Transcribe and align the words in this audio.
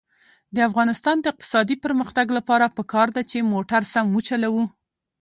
د 0.55 0.57
افغانستان 0.69 1.15
د 1.19 1.25
اقتصادي 1.33 1.75
پرمختګ 1.85 2.27
لپاره 2.37 2.73
پکار 2.77 3.07
ده 3.15 3.21
چې 3.31 3.49
موټر 3.53 3.81
سم 3.93 4.05
وچلوو. 4.11 4.65